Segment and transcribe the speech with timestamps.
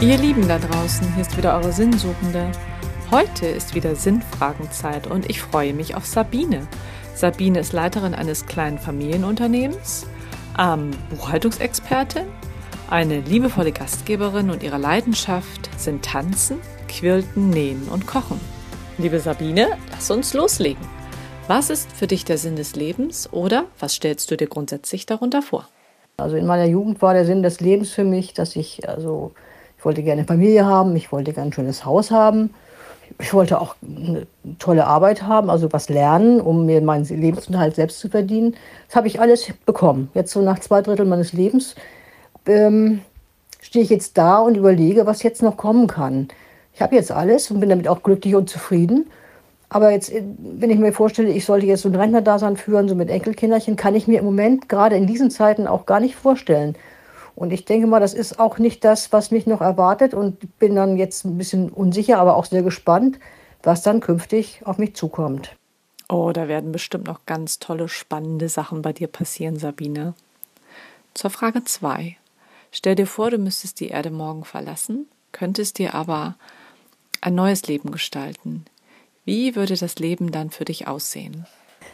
[0.00, 2.50] Ihr Lieben da draußen, hier ist wieder eure Sinnsuchende.
[3.10, 6.66] Heute ist wieder Sinnfragenzeit und ich freue mich auf Sabine.
[7.14, 10.06] Sabine ist Leiterin eines kleinen Familienunternehmens,
[10.58, 12.24] ähm, Buchhaltungsexpertin,
[12.88, 16.56] eine liebevolle Gastgeberin und ihre Leidenschaft sind Tanzen,
[16.88, 18.40] Quilten, Nähen und Kochen.
[18.96, 20.82] Liebe Sabine, lass uns loslegen.
[21.46, 25.42] Was ist für dich der Sinn des Lebens oder was stellst du dir grundsätzlich darunter
[25.42, 25.68] vor?
[26.16, 29.32] Also in meiner Jugend war der Sinn des Lebens für mich, dass ich also
[29.80, 32.50] ich wollte gerne Familie haben, ich wollte gerne ein schönes Haus haben.
[33.18, 34.26] Ich wollte auch eine
[34.58, 38.56] tolle Arbeit haben, also was lernen, um mir meinen Lebensunterhalt selbst zu verdienen.
[38.88, 40.10] Das habe ich alles bekommen.
[40.12, 41.76] Jetzt so nach zwei Drittel meines Lebens
[42.44, 43.00] ähm,
[43.62, 46.28] stehe ich jetzt da und überlege, was jetzt noch kommen kann.
[46.74, 49.06] Ich habe jetzt alles und bin damit auch glücklich und zufrieden.
[49.70, 53.08] Aber jetzt, wenn ich mir vorstelle, ich sollte jetzt so ein Rentnerdasein führen, so mit
[53.08, 56.76] Enkelkinderchen, kann ich mir im Moment gerade in diesen Zeiten auch gar nicht vorstellen.
[57.40, 60.74] Und ich denke mal, das ist auch nicht das, was mich noch erwartet und bin
[60.74, 63.18] dann jetzt ein bisschen unsicher, aber auch sehr gespannt,
[63.62, 65.56] was dann künftig auf mich zukommt.
[66.10, 70.12] Oh, da werden bestimmt noch ganz tolle, spannende Sachen bei dir passieren, Sabine.
[71.14, 72.18] Zur Frage 2.
[72.72, 76.36] Stell dir vor, du müsstest die Erde morgen verlassen, könntest dir aber
[77.22, 78.66] ein neues Leben gestalten.
[79.24, 81.46] Wie würde das Leben dann für dich aussehen?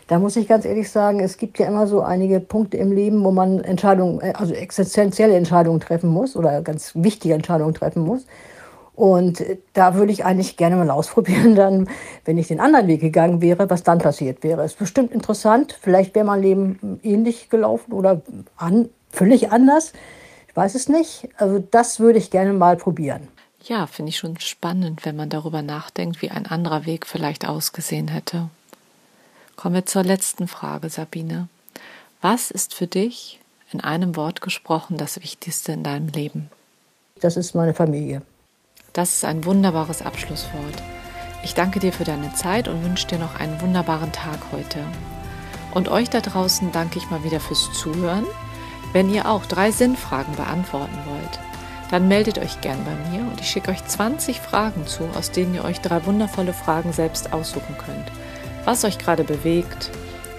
[0.09, 3.25] Da muss ich ganz ehrlich sagen, es gibt ja immer so einige Punkte im Leben,
[3.25, 8.27] wo man Entscheidungen, äh, also existenzielle Entscheidungen treffen muss oder ganz wichtige Entscheidungen treffen muss.
[8.95, 11.89] Und da würde ich eigentlich gerne mal ausprobieren, dann,
[12.25, 14.65] wenn ich den anderen Weg gegangen wäre, was dann passiert wäre.
[14.65, 15.79] Ist bestimmt interessant.
[15.81, 18.23] Vielleicht wäre mein Leben ähnlich gelaufen oder
[18.57, 19.93] an, völlig anders.
[20.49, 21.29] Ich weiß es nicht.
[21.37, 23.29] Also das würde ich gerne mal probieren.
[23.65, 28.09] Ja, finde ich schon spannend, wenn man darüber nachdenkt, wie ein anderer Weg vielleicht ausgesehen
[28.09, 28.49] hätte.
[29.57, 31.49] Kommen wir zur letzten Frage, Sabine.
[32.21, 33.41] Was ist für dich
[33.73, 36.51] in einem Wort gesprochen das Wichtigste in deinem Leben?
[37.21, 38.21] Das ist meine Familie.
[38.93, 40.83] Das ist ein wunderbares Abschlusswort.
[41.43, 44.81] Ich danke dir für deine Zeit und wünsche dir noch einen wunderbaren Tag heute.
[45.73, 48.27] Und euch da draußen danke ich mal wieder fürs Zuhören.
[48.93, 51.41] Wenn ihr auch drei Sinnfragen beantworten wollt,
[51.91, 55.55] dann meldet euch gern bei mir und ich schicke euch 20 Fragen zu, aus denen
[55.55, 58.11] ihr euch drei wundervolle Fragen selbst aussuchen könnt
[58.67, 59.91] was euch gerade bewegt,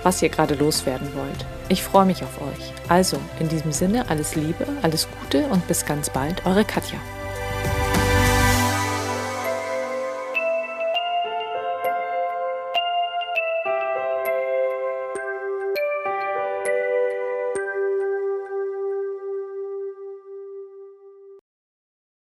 [0.03, 1.45] was ihr gerade loswerden wollt.
[1.69, 2.73] Ich freue mich auf euch.
[2.87, 6.99] Also, in diesem Sinne, alles Liebe, alles Gute und bis ganz bald, eure Katja.